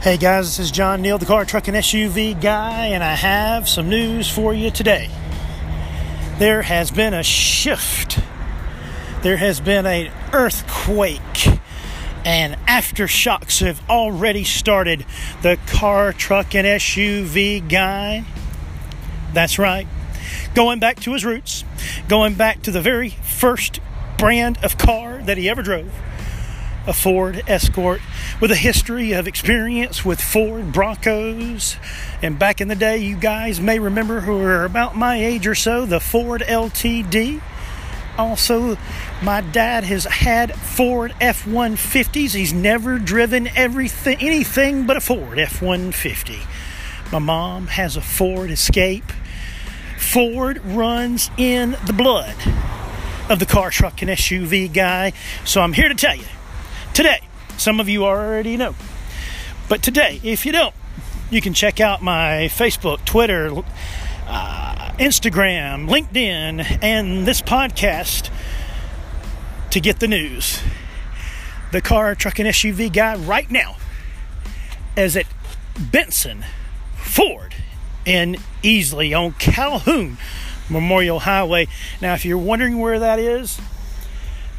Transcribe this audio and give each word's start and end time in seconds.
Hey 0.00 0.16
guys, 0.16 0.46
this 0.46 0.66
is 0.66 0.70
John 0.70 1.02
Neel, 1.02 1.18
the 1.18 1.26
car, 1.26 1.44
truck, 1.44 1.66
and 1.66 1.76
SUV 1.76 2.40
guy, 2.40 2.86
and 2.86 3.02
I 3.02 3.16
have 3.16 3.68
some 3.68 3.88
news 3.88 4.30
for 4.30 4.54
you 4.54 4.70
today. 4.70 5.10
There 6.38 6.62
has 6.62 6.92
been 6.92 7.12
a 7.12 7.24
shift. 7.24 8.20
There 9.22 9.38
has 9.38 9.58
been 9.58 9.86
an 9.86 10.12
earthquake, 10.32 11.48
and 12.24 12.54
aftershocks 12.68 13.60
have 13.66 13.82
already 13.90 14.44
started. 14.44 15.04
The 15.42 15.58
car, 15.66 16.12
truck, 16.12 16.54
and 16.54 16.64
SUV 16.64 17.68
guy. 17.68 18.24
That's 19.32 19.58
right. 19.58 19.88
Going 20.54 20.78
back 20.78 21.00
to 21.00 21.12
his 21.12 21.24
roots, 21.24 21.64
going 22.08 22.34
back 22.34 22.62
to 22.62 22.70
the 22.70 22.80
very 22.80 23.10
first 23.10 23.80
brand 24.16 24.58
of 24.62 24.78
car 24.78 25.18
that 25.24 25.38
he 25.38 25.50
ever 25.50 25.62
drove 25.62 25.92
a 26.88 26.92
Ford 26.94 27.44
Escort 27.46 28.00
with 28.40 28.50
a 28.50 28.56
history 28.56 29.12
of 29.12 29.28
experience 29.28 30.06
with 30.06 30.22
Ford 30.22 30.72
Broncos. 30.72 31.76
And 32.22 32.38
back 32.38 32.62
in 32.62 32.68
the 32.68 32.74
day, 32.74 32.96
you 32.96 33.14
guys 33.14 33.60
may 33.60 33.78
remember 33.78 34.20
who 34.20 34.40
are 34.40 34.64
about 34.64 34.96
my 34.96 35.22
age 35.22 35.46
or 35.46 35.54
so, 35.54 35.84
the 35.84 36.00
Ford 36.00 36.40
LTD. 36.40 37.42
Also, 38.16 38.78
my 39.22 39.42
dad 39.42 39.84
has 39.84 40.04
had 40.04 40.54
Ford 40.54 41.14
F 41.20 41.44
150s. 41.44 42.34
He's 42.34 42.54
never 42.54 42.98
driven 42.98 43.48
everything, 43.48 44.16
anything 44.20 44.86
but 44.86 44.96
a 44.96 45.00
Ford 45.02 45.38
F 45.38 45.60
150. 45.60 46.38
My 47.12 47.18
mom 47.18 47.66
has 47.66 47.98
a 47.98 48.00
Ford 48.00 48.50
Escape. 48.50 49.12
Ford 49.98 50.64
runs 50.64 51.30
in 51.36 51.76
the 51.86 51.92
blood 51.92 52.34
of 53.28 53.40
the 53.40 53.46
car, 53.46 53.70
truck, 53.70 54.00
and 54.00 54.10
SUV 54.10 54.72
guy. 54.72 55.12
So 55.44 55.60
I'm 55.60 55.74
here 55.74 55.90
to 55.90 55.94
tell 55.94 56.16
you 56.16 56.24
today. 56.98 57.20
Some 57.58 57.78
of 57.78 57.88
you 57.88 58.04
already 58.04 58.56
know. 58.56 58.74
But 59.68 59.84
today, 59.84 60.20
if 60.24 60.44
you 60.44 60.50
don't, 60.50 60.74
you 61.30 61.40
can 61.40 61.54
check 61.54 61.78
out 61.78 62.02
my 62.02 62.50
Facebook, 62.50 63.04
Twitter, 63.04 63.52
uh, 64.26 64.90
Instagram, 64.98 65.88
LinkedIn, 65.88 66.82
and 66.82 67.24
this 67.24 67.40
podcast 67.40 68.30
to 69.70 69.78
get 69.78 70.00
the 70.00 70.08
news. 70.08 70.60
The 71.70 71.80
car, 71.80 72.16
truck, 72.16 72.40
and 72.40 72.48
SUV 72.48 72.92
guy 72.92 73.14
right 73.14 73.48
now 73.48 73.76
is 74.96 75.16
at 75.16 75.26
Benson 75.78 76.44
Ford 76.96 77.54
in 78.04 78.38
Easley 78.64 79.16
on 79.16 79.34
Calhoun 79.34 80.18
Memorial 80.68 81.20
Highway. 81.20 81.68
Now, 82.02 82.14
if 82.14 82.24
you're 82.24 82.38
wondering 82.38 82.80
where 82.80 82.98
that 82.98 83.20
is, 83.20 83.60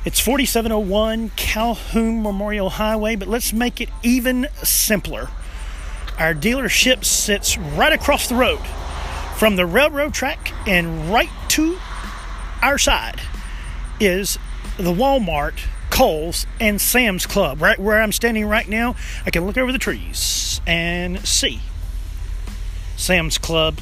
it's 0.05 0.19
4701 0.19 1.31
Calhoun 1.36 2.23
Memorial 2.23 2.69
Highway, 2.69 3.16
but 3.16 3.28
let's 3.28 3.52
make 3.52 3.81
it 3.81 3.89
even 4.02 4.47
simpler. 4.64 5.30
Our 6.17 6.33
dealership 6.33 7.03
sits 7.03 7.58
right 7.58 7.91
across 7.91 8.28
the 8.30 8.36
road 8.36 8.61
from 9.38 9.56
the 9.56 9.66
railroad 9.66 10.14
track, 10.14 10.53
and 10.67 11.11
right 11.11 11.30
to 11.50 11.78
our 12.61 12.78
side 12.78 13.22
is 14.00 14.38
the 14.78 14.94
Walmart, 14.94 15.59
Kohl's, 15.89 16.45
and 16.59 16.80
Sam's 16.80 17.25
Club. 17.25 17.61
Right 17.61 17.80
where 17.80 18.02
I'm 18.02 18.11
standing 18.11 18.45
right 18.45 18.67
now, 18.67 18.95
I 19.25 19.31
can 19.31 19.45
look 19.45 19.58
over 19.58 19.72
the 19.72 19.80
trees 19.80 20.61
and 20.66 21.25
see 21.28 21.59
Sam's 22.95 23.38
Club, 23.38 23.80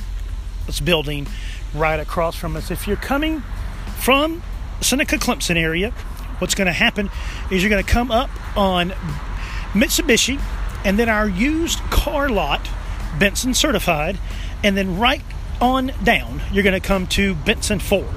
this 0.66 0.80
building 0.80 1.28
right 1.76 2.00
across 2.00 2.36
from 2.36 2.56
us. 2.56 2.72
If 2.72 2.88
you're 2.88 2.98
coming 2.98 3.42
from 4.00 4.42
Seneca 4.82 5.18
Clemson 5.18 5.56
area, 5.56 5.92
what's 6.40 6.56
going 6.56 6.68
to 6.68 6.74
happen 6.74 7.10
is 7.52 7.64
you're 7.64 7.70
going 7.70 7.84
to 7.84 7.90
come 7.90 8.12
up 8.12 8.30
on 8.58 8.90
Mitsubishi 9.74 10.40
and 10.86 10.98
then 10.98 11.10
our 11.10 11.28
used 11.28 11.80
car 11.90 12.30
lot, 12.30 12.70
Benson 13.20 13.54
certified, 13.54 14.18
and 14.64 14.78
then 14.78 14.98
right 14.98 15.22
on 15.60 15.92
down, 16.04 16.42
you're 16.52 16.64
going 16.64 16.80
to 16.80 16.88
come 16.88 17.08
to 17.08 17.36
Benson 17.36 17.80
Ford. 17.80 18.08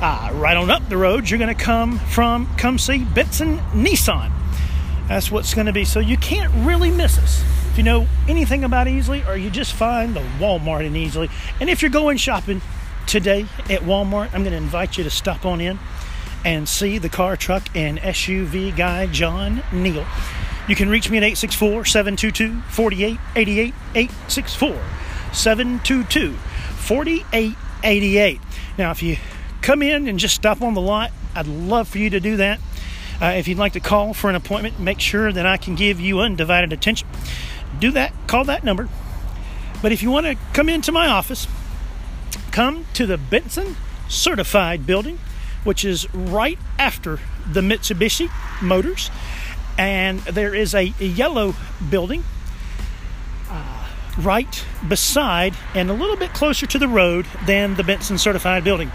Uh, 0.00 0.30
right 0.34 0.56
on 0.56 0.70
up 0.70 0.88
the 0.88 0.96
road, 0.96 1.30
you're 1.30 1.38
going 1.38 1.54
to 1.54 1.62
come 1.62 1.98
from 1.98 2.46
come 2.56 2.78
see 2.78 2.98
Benson 3.04 3.58
Nissan. 3.72 4.30
That's 5.08 5.30
what's 5.30 5.54
going 5.54 5.66
to 5.66 5.72
be. 5.72 5.84
So 5.84 6.00
you 6.00 6.16
can't 6.16 6.52
really 6.66 6.90
miss 6.90 7.18
us. 7.18 7.42
If 7.70 7.78
you 7.78 7.84
know 7.84 8.06
anything 8.28 8.64
about 8.64 8.88
Easley, 8.88 9.26
or 9.26 9.36
you 9.36 9.48
just 9.48 9.72
find 9.72 10.14
the 10.14 10.20
Walmart 10.38 10.84
in 10.84 10.94
Easley, 10.94 11.30
and 11.60 11.70
if 11.70 11.80
you're 11.80 11.90
going 11.90 12.18
shopping 12.18 12.60
today 13.06 13.42
at 13.70 13.82
Walmart, 13.82 14.34
I'm 14.34 14.42
going 14.42 14.52
to 14.52 14.56
invite 14.56 14.98
you 14.98 15.04
to 15.04 15.10
stop 15.10 15.46
on 15.46 15.60
in 15.60 15.78
and 16.44 16.68
see 16.68 16.98
the 16.98 17.08
car, 17.08 17.36
truck, 17.36 17.64
and 17.74 17.98
SUV 17.98 18.76
guy, 18.76 19.06
John 19.06 19.62
Neel. 19.72 20.06
You 20.68 20.74
can 20.74 20.88
reach 20.88 21.10
me 21.10 21.18
at 21.18 21.22
864 21.22 21.84
722 21.84 22.60
4888. 22.68 23.74
864 23.94 24.82
722 25.32 26.32
4888. 26.32 28.40
Now, 28.78 28.90
if 28.90 29.02
you 29.02 29.16
come 29.62 29.82
in 29.82 30.08
and 30.08 30.18
just 30.18 30.34
stop 30.34 30.62
on 30.62 30.74
the 30.74 30.80
lot, 30.80 31.12
I'd 31.34 31.46
love 31.46 31.88
for 31.88 31.98
you 31.98 32.10
to 32.10 32.20
do 32.20 32.36
that. 32.36 32.60
Uh, 33.20 33.26
if 33.26 33.48
you'd 33.48 33.58
like 33.58 33.72
to 33.72 33.80
call 33.80 34.12
for 34.12 34.28
an 34.28 34.36
appointment, 34.36 34.78
make 34.78 35.00
sure 35.00 35.32
that 35.32 35.46
I 35.46 35.56
can 35.56 35.74
give 35.74 36.00
you 36.00 36.20
undivided 36.20 36.72
attention. 36.72 37.08
Do 37.78 37.90
that, 37.92 38.12
call 38.26 38.44
that 38.44 38.64
number. 38.64 38.88
But 39.82 39.92
if 39.92 40.02
you 40.02 40.10
want 40.10 40.26
to 40.26 40.36
come 40.52 40.68
into 40.68 40.92
my 40.92 41.06
office, 41.06 41.46
come 42.56 42.86
to 42.94 43.04
the 43.04 43.18
Benson 43.18 43.76
Certified 44.08 44.86
building, 44.86 45.18
which 45.62 45.84
is 45.84 46.10
right 46.14 46.58
after 46.78 47.20
the 47.52 47.60
Mitsubishi 47.60 48.30
Motors. 48.62 49.10
And 49.76 50.20
there 50.20 50.54
is 50.54 50.74
a, 50.74 50.84
yellow 50.98 51.54
building 51.90 52.24
uh, 53.50 53.88
right 54.18 54.64
beside 54.88 55.54
and 55.74 55.90
a 55.90 55.92
little 55.92 56.16
bit 56.16 56.32
closer 56.32 56.64
to 56.64 56.78
the 56.78 56.88
road 56.88 57.26
than 57.44 57.74
the 57.74 57.84
Benson 57.84 58.16
Certified 58.16 58.64
building. 58.64 58.90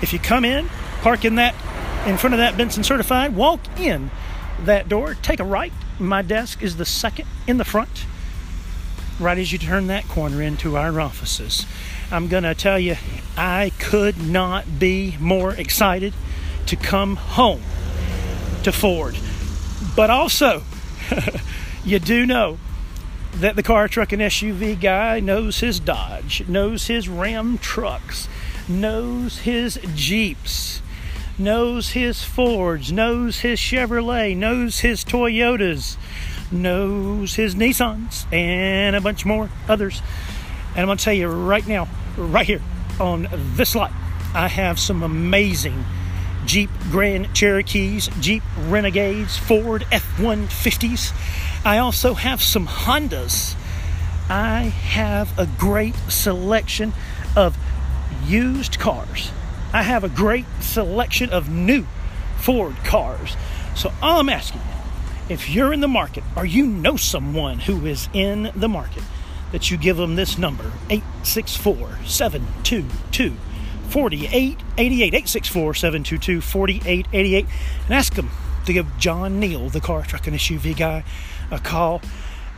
If 0.00 0.12
you 0.12 0.20
come 0.20 0.44
in, 0.44 0.68
park 1.02 1.24
in 1.24 1.34
that 1.34 1.56
in 2.06 2.16
front 2.16 2.34
of 2.34 2.38
that 2.38 2.56
Benson 2.56 2.84
Certified, 2.84 3.34
walk 3.34 3.58
in 3.76 4.12
that 4.66 4.88
door, 4.88 5.14
take 5.14 5.40
a 5.40 5.44
right. 5.44 5.72
My 5.98 6.22
desk 6.22 6.62
is 6.62 6.76
the 6.76 6.86
second 6.86 7.26
in 7.48 7.56
the 7.56 7.64
front, 7.64 8.06
right 9.20 9.38
as 9.38 9.52
you 9.52 9.58
turn 9.58 9.86
that 9.88 10.08
corner 10.08 10.40
into 10.40 10.76
our 10.76 11.00
offices. 11.00 11.66
I'm 12.10 12.28
going 12.28 12.42
to 12.42 12.54
tell 12.54 12.78
you, 12.78 12.96
I 13.36 13.72
could 13.78 14.20
not 14.20 14.78
be 14.78 15.16
more 15.20 15.52
excited 15.52 16.14
to 16.66 16.76
come 16.76 17.16
home 17.16 17.62
to 18.62 18.72
Ford. 18.72 19.16
But 19.94 20.10
also, 20.10 20.62
you 21.84 21.98
do 21.98 22.24
know 22.24 22.58
that 23.34 23.56
the 23.56 23.62
car, 23.62 23.88
truck, 23.88 24.12
and 24.12 24.22
SUV 24.22 24.80
guy 24.80 25.20
knows 25.20 25.60
his 25.60 25.78
Dodge, 25.78 26.46
knows 26.48 26.86
his 26.86 27.08
Ram 27.08 27.58
trucks, 27.58 28.28
knows 28.68 29.40
his 29.40 29.78
Jeeps, 29.94 30.82
knows 31.38 31.90
his 31.90 32.22
Fords, 32.24 32.92
knows 32.92 33.40
his 33.40 33.58
Chevrolet, 33.58 34.36
knows 34.36 34.80
his 34.80 35.04
Toyotas, 35.04 35.96
knows 36.52 37.34
his 37.34 37.54
Nissans, 37.54 38.30
and 38.32 38.96
a 38.96 39.00
bunch 39.00 39.24
more 39.24 39.50
others. 39.68 40.02
And 40.70 40.80
I'm 40.80 40.86
going 40.86 40.98
to 40.98 41.04
tell 41.04 41.14
you 41.14 41.28
right 41.28 41.66
now, 41.66 41.88
right 42.16 42.46
here 42.46 42.62
on 42.98 43.28
this 43.56 43.74
lot, 43.74 43.92
I 44.34 44.48
have 44.48 44.78
some 44.78 45.02
amazing 45.02 45.84
Jeep 46.46 46.70
Grand 46.90 47.34
Cherokees, 47.34 48.08
Jeep 48.20 48.42
Renegades, 48.58 49.36
Ford 49.36 49.86
F 49.90 50.04
150s. 50.16 51.12
I 51.64 51.78
also 51.78 52.14
have 52.14 52.42
some 52.42 52.66
Hondas. 52.66 53.54
I 54.28 54.62
have 54.62 55.36
a 55.38 55.46
great 55.46 55.94
selection 56.08 56.92
of 57.36 57.56
used 58.26 58.78
cars. 58.78 59.30
I 59.72 59.82
have 59.82 60.04
a 60.04 60.08
great 60.08 60.46
selection 60.60 61.30
of 61.30 61.48
new 61.48 61.86
Ford 62.38 62.76
cars. 62.84 63.36
So, 63.74 63.92
all 64.02 64.20
I'm 64.20 64.28
asking 64.28 64.60
if 65.30 65.48
you're 65.48 65.72
in 65.72 65.80
the 65.80 65.88
market 65.88 66.24
or 66.34 66.44
you 66.44 66.66
know 66.66 66.96
someone 66.96 67.60
who 67.60 67.86
is 67.86 68.08
in 68.12 68.50
the 68.56 68.68
market, 68.68 69.04
that 69.52 69.70
you 69.70 69.76
give 69.76 69.96
them 69.96 70.16
this 70.16 70.38
number 70.38 70.72
864 70.90 71.98
722 72.04 73.34
4888 73.88 74.58
864 74.78 75.74
722 75.74 76.40
4888 76.40 77.46
and 77.84 77.94
ask 77.94 78.14
them 78.14 78.30
to 78.66 78.72
give 78.72 78.86
John 78.98 79.40
Neel, 79.40 79.68
the 79.68 79.80
car, 79.80 80.02
truck, 80.02 80.26
and 80.26 80.36
SUV 80.36 80.76
guy, 80.76 81.04
a 81.50 81.58
call. 81.58 82.02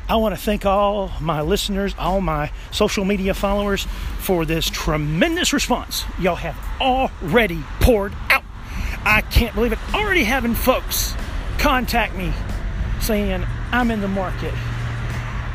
I 0.09 0.17
want 0.17 0.35
to 0.35 0.41
thank 0.41 0.67
all 0.67 1.13
my 1.21 1.41
listeners, 1.41 1.95
all 1.99 2.21
my 2.21 2.51
social 2.71 3.05
media 3.05 3.35
followers 3.35 3.87
for 4.19 4.45
this 4.45 4.69
tremendous 4.69 5.53
response 5.53 6.05
y'all 6.19 6.37
have 6.37 6.59
already 6.81 7.63
poured 7.81 8.13
out. 8.29 8.45
I 9.05 9.21
can't 9.21 9.55
believe 9.55 9.73
it. 9.73 9.79
Already 9.95 10.25
having 10.25 10.55
folks 10.55 11.15
contact 11.59 12.17
me 12.17 12.33
saying, 13.03 13.45
I'm 13.73 13.91
in 13.91 14.01
the 14.01 14.09
market 14.09 14.55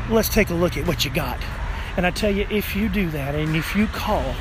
let's 0.10 0.30
take 0.30 0.50
a 0.50 0.54
look 0.54 0.78
at 0.78 0.88
what 0.88 1.04
you 1.04 1.12
got. 1.12 1.40
And 1.98 2.06
I 2.06 2.12
tell 2.12 2.32
you, 2.32 2.48
if 2.50 2.76
you 2.76 2.90
do 2.90 3.10
that 3.12 3.36
and 3.36 3.56
if 3.56 3.76
you 3.76 3.88
call 3.88 4.36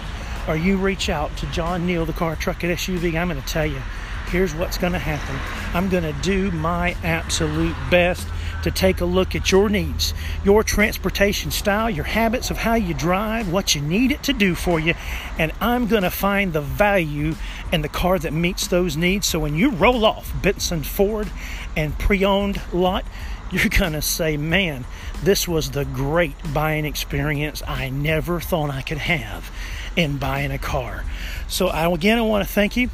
or 0.47 0.56
you 0.56 0.76
reach 0.76 1.08
out 1.08 1.37
to 1.38 1.47
John 1.47 1.87
Neel, 1.87 2.05
the 2.05 2.12
car, 2.12 2.37
truck, 2.37 2.62
and 2.62 2.73
SUV, 2.73 3.19
I'm 3.19 3.29
going 3.29 3.41
to 3.41 3.49
tell 3.49 3.67
you, 3.67 3.81
here's 4.29 4.55
what's 4.55 4.79
going 4.79 4.93
to 4.93 4.99
happen 4.99 5.37
I'm 5.75 5.88
going 5.88 6.03
to 6.03 6.12
do 6.20 6.50
my 6.50 6.97
absolute 7.03 7.76
best 7.91 8.29
to 8.67 8.71
take 8.73 9.01
a 9.01 9.05
look 9.05 9.37
at 9.37 9.53
your 9.53 9.69
needs, 9.69 10.13
your 10.45 10.65
transportation 10.65 11.53
style, 11.53 11.89
your 11.89 12.05
habits 12.05 12.51
of 12.51 12.57
how 12.57 12.75
you 12.75 12.95
drive, 12.95 13.53
what 13.53 13.77
you 13.77 13.81
need 13.81 14.11
it 14.11 14.25
to 14.25 14.33
do 14.33 14.57
for 14.57 14.81
you, 14.81 14.93
and 15.39 15.53
I'm 15.61 15.87
going 15.87 16.03
to 16.03 16.11
find 16.11 16.53
the 16.53 16.61
value 16.61 17.37
in 17.73 17.83
the 17.83 17.89
car 17.89 18.19
that 18.19 18.33
meets 18.33 18.67
those 18.67 18.97
needs. 18.97 19.29
So 19.29 19.39
when 19.39 19.55
you 19.55 19.71
roll 19.71 20.05
off 20.05 20.35
Benson 20.43 20.83
Ford 20.83 21.31
and 21.77 21.97
pre 21.97 22.25
owned 22.25 22.61
lot, 22.73 23.05
you're 23.53 23.69
going 23.69 23.93
to 23.93 24.03
say, 24.03 24.37
man, 24.37 24.85
this 25.23 25.47
was 25.47 25.71
the 25.71 25.85
great 25.85 26.35
buying 26.53 26.85
experience 26.85 27.63
I 27.69 27.89
never 27.89 28.41
thought 28.41 28.71
I 28.71 28.83
could 28.83 28.99
have 28.99 29.49
in 29.95 30.19
buying 30.19 30.51
a 30.51 30.59
car. 30.59 31.05
So, 31.47 31.69
I, 31.69 31.89
again, 31.89 32.19
I 32.19 32.23
want 32.23 32.45
to 32.45 32.53
thank 32.53 32.77
you. 32.77 32.91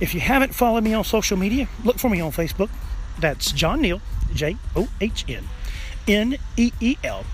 If 0.00 0.12
you 0.12 0.20
haven't 0.20 0.54
followed 0.54 0.84
me 0.84 0.92
on 0.92 1.02
social 1.02 1.38
media, 1.38 1.66
look 1.82 1.98
for 1.98 2.10
me 2.10 2.20
on 2.20 2.30
Facebook. 2.30 2.68
That's 3.18 3.52
John 3.52 3.80
Neel, 3.80 4.02
J 4.34 4.56
O 4.76 4.88
H 5.00 5.24
N 5.28 5.44
N 6.06 6.36
E 6.56 6.72
E 6.80 6.96
L. 7.02 7.24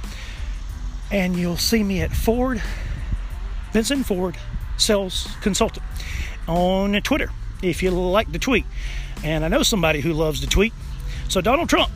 And 1.11 1.37
you'll 1.37 1.57
see 1.57 1.83
me 1.83 2.01
at 2.01 2.13
Ford, 2.13 2.63
Benson 3.73 4.05
Ford 4.05 4.37
Sales 4.77 5.29
Consultant 5.41 5.85
on 6.47 7.01
Twitter 7.03 7.31
if 7.63 7.83
you 7.83 7.91
like 7.91 8.33
to 8.33 8.39
tweet. 8.39 8.65
And 9.23 9.45
I 9.45 9.49
know 9.49 9.63
somebody 9.63 10.01
who 10.01 10.13
loves 10.13 10.41
to 10.41 10.47
tweet. 10.47 10.73
So, 11.29 11.41
Donald 11.41 11.69
Trump, 11.69 11.91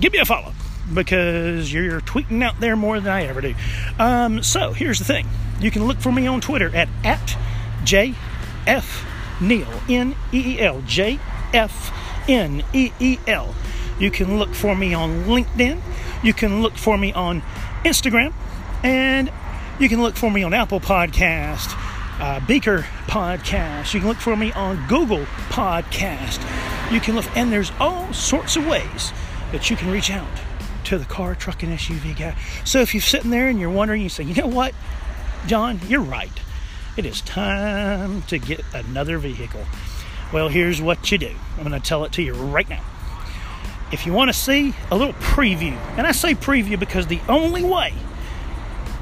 give 0.00 0.12
me 0.12 0.18
a 0.18 0.24
follow 0.24 0.52
because 0.92 1.72
you're 1.72 2.00
tweeting 2.00 2.42
out 2.42 2.58
there 2.60 2.76
more 2.76 2.98
than 3.00 3.12
I 3.12 3.24
ever 3.26 3.40
do. 3.40 3.54
Um, 3.98 4.42
so, 4.42 4.72
here's 4.72 4.98
the 4.98 5.04
thing 5.04 5.28
you 5.60 5.70
can 5.70 5.86
look 5.86 5.98
for 5.98 6.10
me 6.10 6.26
on 6.26 6.40
Twitter 6.40 6.74
at, 6.74 6.88
at 7.04 7.36
JF 7.84 9.04
Neel, 9.40 9.68
N 9.88 10.14
E 10.32 10.56
E 10.56 10.60
L, 10.60 10.82
J 10.86 11.18
F 11.52 11.92
N 12.28 12.64
E 12.72 12.92
E 12.98 13.18
L. 13.26 13.54
You 13.98 14.10
can 14.10 14.38
look 14.38 14.54
for 14.54 14.74
me 14.74 14.94
on 14.94 15.24
LinkedIn. 15.24 15.80
You 16.22 16.32
can 16.32 16.62
look 16.62 16.74
for 16.76 16.96
me 16.98 17.12
on 17.12 17.42
Instagram. 17.84 18.32
And 18.82 19.30
you 19.78 19.88
can 19.88 20.02
look 20.02 20.16
for 20.16 20.30
me 20.30 20.42
on 20.42 20.54
Apple 20.54 20.80
Podcast, 20.80 21.74
uh, 22.20 22.40
Breaker 22.46 22.86
Podcast. 23.06 23.94
You 23.94 24.00
can 24.00 24.08
look 24.08 24.18
for 24.18 24.36
me 24.36 24.52
on 24.52 24.86
Google 24.88 25.24
Podcast. 25.48 26.40
You 26.92 27.00
can 27.00 27.14
look, 27.14 27.24
and 27.36 27.52
there's 27.52 27.72
all 27.80 28.12
sorts 28.12 28.56
of 28.56 28.66
ways 28.66 29.12
that 29.52 29.70
you 29.70 29.76
can 29.76 29.90
reach 29.90 30.10
out 30.10 30.28
to 30.84 30.98
the 30.98 31.04
car, 31.04 31.34
truck, 31.34 31.62
and 31.62 31.72
SUV 31.78 32.18
guy. 32.18 32.36
So 32.64 32.80
if 32.80 32.94
you're 32.94 33.00
sitting 33.00 33.30
there 33.30 33.48
and 33.48 33.58
you're 33.60 33.70
wondering, 33.70 34.02
you 34.02 34.08
say, 34.08 34.24
you 34.24 34.34
know 34.34 34.46
what, 34.46 34.74
John, 35.46 35.80
you're 35.88 36.00
right. 36.00 36.32
It 36.96 37.06
is 37.06 37.20
time 37.22 38.22
to 38.22 38.38
get 38.38 38.62
another 38.74 39.18
vehicle. 39.18 39.64
Well, 40.32 40.48
here's 40.48 40.82
what 40.82 41.10
you 41.10 41.18
do. 41.18 41.34
I'm 41.56 41.66
going 41.66 41.80
to 41.80 41.80
tell 41.80 42.04
it 42.04 42.12
to 42.12 42.22
you 42.22 42.34
right 42.34 42.68
now. 42.68 42.82
If 43.92 44.06
you 44.06 44.14
want 44.14 44.30
to 44.30 44.32
see 44.32 44.72
a 44.90 44.96
little 44.96 45.12
preview, 45.14 45.76
and 45.98 46.06
I 46.06 46.12
say 46.12 46.34
preview 46.34 46.80
because 46.80 47.08
the 47.08 47.20
only 47.28 47.62
way 47.62 47.92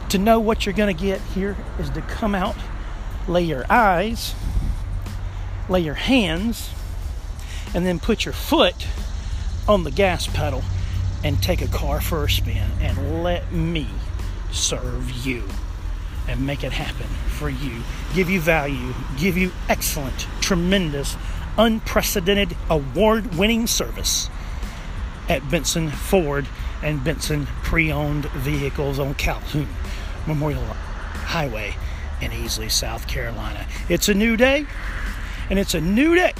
to 0.09 0.19
know 0.19 0.41
what 0.41 0.67
you're 0.67 0.75
going 0.75 0.95
to 0.95 1.01
get 1.01 1.21
here 1.21 1.57
is 1.79 1.89
to 1.91 2.03
come 2.03 2.35
out, 2.35 2.57
lay 3.29 3.43
your 3.43 3.65
eyes, 3.71 4.35
lay 5.69 5.81
your 5.81 5.95
hands, 5.95 6.71
and 7.73 7.87
then 7.87 8.01
put 8.01 8.25
your 8.25 8.35
foot 8.35 8.89
on 9.69 9.85
the 9.85 9.93
gas 9.93 10.27
pedal 10.27 10.65
and 11.23 11.41
take 11.41 11.63
a 11.63 11.69
car 11.69 12.01
for 12.01 12.25
a 12.25 12.31
spin 12.31 12.71
and 12.81 13.23
let 13.23 13.53
me 13.53 13.87
serve 14.51 15.09
you 15.25 15.45
and 16.27 16.45
make 16.45 16.65
it 16.65 16.73
happen 16.73 17.07
for 17.29 17.49
you, 17.49 17.83
give 18.13 18.29
you 18.29 18.41
value, 18.41 18.93
give 19.17 19.39
you 19.39 19.53
excellent, 19.69 20.27
tremendous, 20.41 21.17
unprecedented, 21.57 22.57
award 22.69 23.37
winning 23.37 23.69
service 23.69 24.29
at 25.31 25.49
Benson 25.49 25.88
Ford 25.88 26.47
and 26.82 27.03
Benson 27.03 27.47
pre 27.62 27.91
owned 27.93 28.27
vehicles 28.32 28.99
on 28.99 29.15
Calhoun 29.15 29.69
Memorial 30.27 30.62
Highway 30.65 31.77
in 32.21 32.32
Easley, 32.32 32.71
South 32.71 33.06
Carolina. 33.06 33.65
It's 33.88 34.09
a 34.09 34.15
new 34.15 34.37
day, 34.37 34.67
and 35.49 35.59
it's 35.59 35.73
a 35.73 35.81
new 35.81 36.17
day 36.17 36.32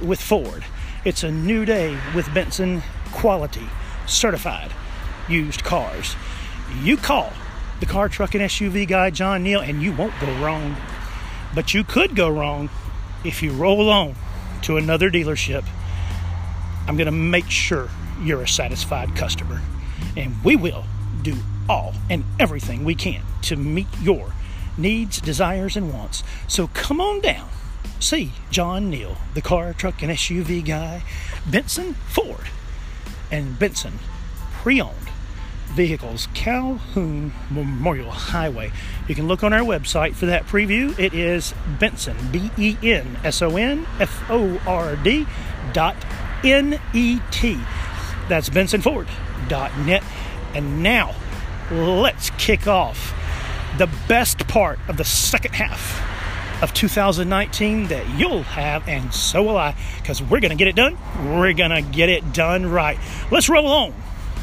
with 0.00 0.20
Ford. 0.20 0.64
It's 1.04 1.22
a 1.22 1.30
new 1.30 1.64
day 1.66 1.98
with 2.16 2.32
Benson 2.32 2.82
quality, 3.12 3.68
certified 4.06 4.72
used 5.28 5.62
cars. 5.62 6.16
You 6.82 6.96
call 6.96 7.32
the 7.80 7.86
car, 7.86 8.08
truck, 8.08 8.34
and 8.34 8.42
SUV 8.42 8.88
guy, 8.88 9.10
John 9.10 9.42
Neel, 9.42 9.60
and 9.60 9.82
you 9.82 9.92
won't 9.92 10.18
go 10.18 10.32
wrong. 10.42 10.76
But 11.54 11.74
you 11.74 11.84
could 11.84 12.16
go 12.16 12.28
wrong 12.28 12.70
if 13.24 13.42
you 13.42 13.52
roll 13.52 13.90
on 13.90 14.14
to 14.62 14.78
another 14.78 15.10
dealership. 15.10 15.64
I'm 16.88 16.96
going 16.96 17.06
to 17.06 17.12
make 17.12 17.50
sure 17.50 17.90
you're 18.22 18.42
a 18.42 18.48
satisfied 18.48 19.14
customer. 19.14 19.60
And 20.16 20.34
we 20.42 20.56
will 20.56 20.84
do 21.22 21.36
all 21.68 21.92
and 22.08 22.24
everything 22.40 22.82
we 22.84 22.94
can 22.94 23.22
to 23.42 23.56
meet 23.56 23.86
your 24.00 24.32
needs, 24.78 25.20
desires, 25.20 25.76
and 25.76 25.92
wants. 25.92 26.24
So 26.46 26.68
come 26.68 27.00
on 27.00 27.20
down. 27.20 27.50
See 28.00 28.32
John 28.50 28.88
Neel, 28.88 29.16
the 29.34 29.42
car, 29.42 29.74
truck, 29.74 30.02
and 30.02 30.10
SUV 30.10 30.64
guy, 30.64 31.02
Benson 31.46 31.94
Ford, 32.08 32.48
and 33.30 33.58
Benson 33.58 33.98
pre 34.52 34.80
owned 34.80 34.94
vehicles, 35.66 36.28
Calhoun 36.32 37.32
Memorial 37.50 38.10
Highway. 38.10 38.72
You 39.06 39.14
can 39.14 39.28
look 39.28 39.44
on 39.44 39.52
our 39.52 39.60
website 39.60 40.14
for 40.14 40.26
that 40.26 40.46
preview. 40.46 40.98
It 40.98 41.12
is 41.12 41.54
Benson, 41.78 42.16
B 42.32 42.50
E 42.56 42.76
N 42.82 43.18
S 43.24 43.42
O 43.42 43.56
N 43.56 43.86
F 44.00 44.30
O 44.30 44.58
R 44.66 44.96
D 44.96 45.26
dot 45.72 45.96
N 46.44 46.80
E 46.94 47.20
T. 47.30 47.58
That's 48.28 48.48
BensonFord.net. 48.50 50.02
And 50.54 50.82
now, 50.82 51.14
let's 51.70 52.30
kick 52.30 52.66
off 52.66 53.14
the 53.78 53.88
best 54.08 54.46
part 54.48 54.78
of 54.88 54.96
the 54.96 55.04
second 55.04 55.54
half 55.54 56.62
of 56.62 56.74
2019 56.74 57.88
that 57.88 58.08
you'll 58.18 58.42
have, 58.42 58.88
and 58.88 59.14
so 59.14 59.42
will 59.44 59.56
I, 59.56 59.76
because 59.98 60.20
we're 60.20 60.40
going 60.40 60.50
to 60.50 60.56
get 60.56 60.66
it 60.66 60.74
done. 60.74 60.98
We're 61.24 61.52
going 61.52 61.70
to 61.70 61.82
get 61.82 62.08
it 62.08 62.32
done 62.32 62.66
right. 62.66 62.98
Let's 63.30 63.48
roll 63.48 63.68
on 63.68 63.94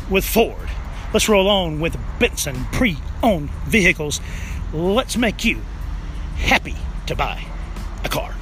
with 0.10 0.24
Ford. 0.24 0.70
Let's 1.14 1.28
roll 1.28 1.48
on 1.48 1.80
with 1.80 1.98
Benson 2.20 2.66
pre 2.72 2.98
owned 3.24 3.50
vehicles. 3.66 4.22
Let's 4.74 5.18
make 5.18 5.44
you 5.44 5.62
happy 6.38 6.76
to 7.08 7.16
buy 7.16 7.46
a 8.04 8.10
car. 8.10 8.36